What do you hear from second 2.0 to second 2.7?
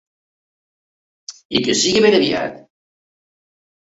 ben aviat!